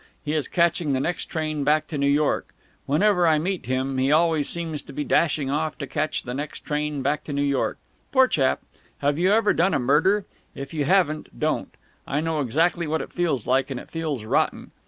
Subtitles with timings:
[0.25, 2.55] He is catching the next train back to New York!
[2.87, 6.61] Whenever I meet him, he always seems to be dashing off to catch the next
[6.61, 7.77] train back to New York!
[8.11, 8.61] Poor chap!
[9.03, 10.25] Have you ever done a murder?
[10.55, 11.75] If you haven't, don't!
[12.07, 14.71] I know exactly what it feels like, and it feels rotten!